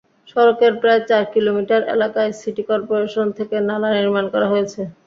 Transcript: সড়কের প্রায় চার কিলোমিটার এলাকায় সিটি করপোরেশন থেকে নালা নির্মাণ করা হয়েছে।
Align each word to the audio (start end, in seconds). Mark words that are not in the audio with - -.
সড়কের 0.27 0.73
প্রায় 0.81 1.01
চার 1.09 1.23
কিলোমিটার 1.33 1.81
এলাকায় 1.95 2.31
সিটি 2.39 2.63
করপোরেশন 2.69 3.27
থেকে 3.37 3.55
নালা 3.69 3.89
নির্মাণ 3.97 4.25
করা 4.33 4.47
হয়েছে। 4.53 4.81